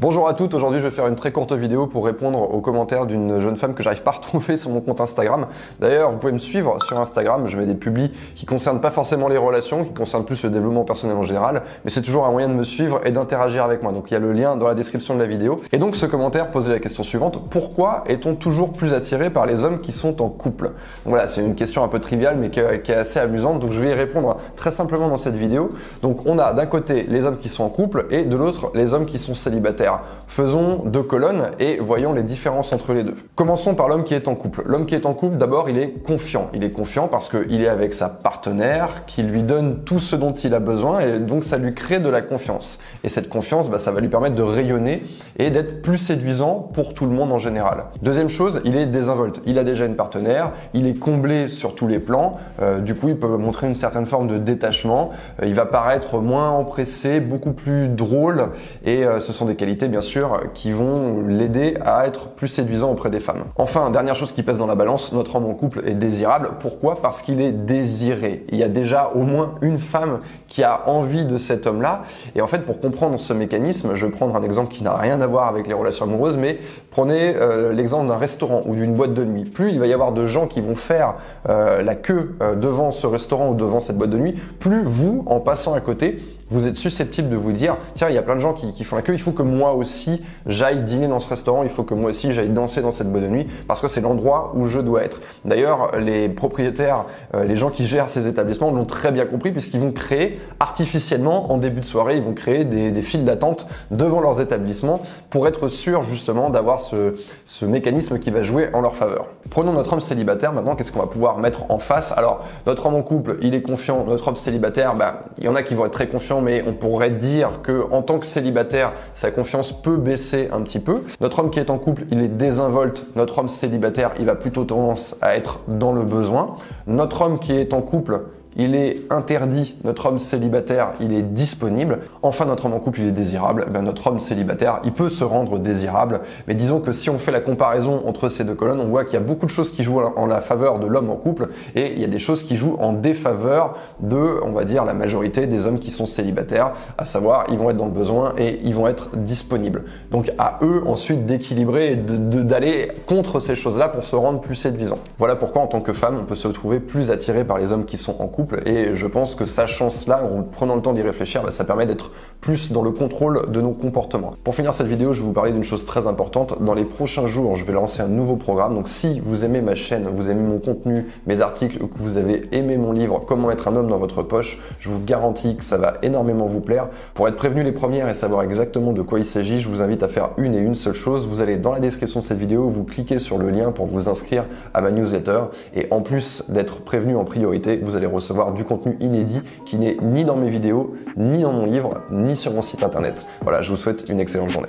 [0.00, 3.04] Bonjour à toutes, aujourd'hui je vais faire une très courte vidéo pour répondre aux commentaires
[3.04, 5.48] d'une jeune femme que j'arrive pas à retrouver sur mon compte Instagram.
[5.80, 9.26] D'ailleurs, vous pouvez me suivre sur Instagram, je mets des publis qui concernent pas forcément
[9.26, 12.48] les relations, qui concernent plus le développement personnel en général, mais c'est toujours un moyen
[12.48, 13.90] de me suivre et d'interagir avec moi.
[13.90, 15.62] Donc il y a le lien dans la description de la vidéo.
[15.72, 19.64] Et donc ce commentaire posait la question suivante, pourquoi est-on toujours plus attiré par les
[19.64, 20.74] hommes qui sont en couple?
[21.06, 23.88] Voilà, c'est une question un peu triviale mais qui est assez amusante, donc je vais
[23.88, 25.72] y répondre très simplement dans cette vidéo.
[26.02, 28.94] Donc on a d'un côté les hommes qui sont en couple et de l'autre les
[28.94, 29.87] hommes qui sont célibataires.
[30.28, 33.16] Faisons deux colonnes et voyons les différences entre les deux.
[33.34, 34.62] Commençons par l'homme qui est en couple.
[34.66, 36.50] L'homme qui est en couple, d'abord, il est confiant.
[36.52, 40.32] Il est confiant parce qu'il est avec sa partenaire, qui lui donne tout ce dont
[40.32, 42.78] il a besoin et donc ça lui crée de la confiance.
[43.04, 45.02] Et cette confiance, bah, ça va lui permettre de rayonner
[45.38, 47.84] et d'être plus séduisant pour tout le monde en général.
[48.02, 49.40] Deuxième chose, il est désinvolte.
[49.46, 52.36] Il a déjà une partenaire, il est comblé sur tous les plans.
[52.60, 55.10] Euh, du coup, il peut montrer une certaine forme de détachement.
[55.42, 58.50] Euh, il va paraître moins empressé, beaucoup plus drôle
[58.84, 62.90] et euh, ce sont des qualités bien sûr qui vont l'aider à être plus séduisant
[62.90, 63.44] auprès des femmes.
[63.56, 66.50] Enfin, dernière chose qui pèse dans la balance, notre homme en couple est désirable.
[66.60, 67.00] Pourquoi?
[67.00, 68.44] Parce qu'il est désiré.
[68.50, 70.18] Il y a déjà au moins une femme
[70.48, 72.02] qui a envie de cet homme-là.
[72.34, 75.20] Et en fait, pour comprendre ce mécanisme, je vais prendre un exemple qui n'a rien
[75.20, 76.58] à voir avec les relations amoureuses, mais
[76.90, 79.44] prenez euh, l'exemple d'un restaurant ou d'une boîte de nuit.
[79.44, 81.14] Plus il va y avoir de gens qui vont faire
[81.48, 85.22] euh, la queue euh, devant ce restaurant ou devant cette boîte de nuit, plus vous,
[85.26, 86.18] en passant à côté,
[86.50, 88.96] vous êtes susceptible de vous dire tiens il y a plein de gens qui, font
[88.96, 91.94] la queue il faut que moi aussi j'aille dîner dans ce restaurant il faut que
[91.94, 94.80] moi aussi j'aille danser dans cette boîte de nuit parce que c'est l'endroit où je
[94.80, 95.20] dois être.
[95.44, 99.80] D'ailleurs les propriétaires euh, les gens qui gèrent ces établissements l'ont très bien compris puisqu'ils
[99.80, 104.20] vont créer artificiellement en début de soirée ils vont créer des, des files d'attente devant
[104.20, 108.96] leurs établissements pour être sûr justement d'avoir ce, ce mécanisme qui va jouer en leur
[108.96, 109.26] faveur.
[109.50, 112.12] Prenons notre homme célibataire maintenant qu'est-ce qu'on va pouvoir mettre en face?
[112.16, 115.54] Alors notre homme en couple il est confiant notre homme célibataire ben, il y en
[115.54, 118.92] a qui vont être très confiants mais on pourrait dire que en tant que célibataire,
[119.14, 121.04] sa confiance peut baisser un petit peu.
[121.20, 123.04] Notre homme qui est en couple, il est désinvolte.
[123.16, 126.56] Notre homme célibataire, il va plutôt tendance à être dans le besoin.
[126.86, 128.20] Notre homme qui est en couple,
[128.56, 132.00] il est interdit, notre homme célibataire, il est disponible.
[132.22, 133.66] Enfin, notre homme en couple, il est désirable.
[133.70, 136.20] Ben, notre homme célibataire, il peut se rendre désirable.
[136.46, 139.14] Mais disons que si on fait la comparaison entre ces deux colonnes, on voit qu'il
[139.14, 141.92] y a beaucoup de choses qui jouent en la faveur de l'homme en couple et
[141.92, 145.46] il y a des choses qui jouent en défaveur de, on va dire, la majorité
[145.46, 148.74] des hommes qui sont célibataires, à savoir, ils vont être dans le besoin et ils
[148.74, 149.84] vont être disponibles.
[150.10, 154.98] Donc à eux ensuite d'équilibrer et d'aller contre ces choses-là pour se rendre plus séduisant.
[155.18, 157.84] Voilà pourquoi en tant que femme, on peut se trouver plus attiré par les hommes
[157.84, 161.02] qui sont en couple et je pense que sachant cela, en prenant le temps d'y
[161.02, 164.34] réfléchir, bah, ça permet d'être plus dans le contrôle de nos comportements.
[164.44, 166.62] Pour finir cette vidéo, je vais vous parler d'une chose très importante.
[166.62, 168.74] Dans les prochains jours, je vais lancer un nouveau programme.
[168.74, 172.48] Donc si vous aimez ma chaîne, vous aimez mon contenu, mes articles, que vous avez
[172.52, 175.76] aimé mon livre Comment être un homme dans votre poche, je vous garantis que ça
[175.76, 176.88] va énormément vous plaire.
[177.14, 180.02] Pour être prévenu les premières et savoir exactement de quoi il s'agit, je vous invite
[180.02, 181.26] à faire une et une seule chose.
[181.26, 184.08] Vous allez dans la description de cette vidéo, vous cliquez sur le lien pour vous
[184.08, 184.44] inscrire
[184.74, 185.40] à ma newsletter.
[185.74, 189.96] Et en plus d'être prévenu en priorité, vous allez recevoir du contenu inédit qui n'est
[190.02, 193.24] ni dans mes vidéos, ni dans mon livre, ni sur mon site internet.
[193.42, 194.68] Voilà, je vous souhaite une excellente journée.